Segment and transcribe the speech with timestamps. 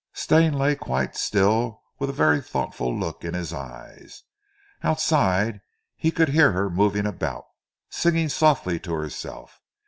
[0.13, 4.23] Stane lay quite still with a very thoughtful look in his eyes.
[4.81, 5.61] Outside
[5.95, 7.43] he could hear her moving about,
[7.91, 9.61] singing softly to herself.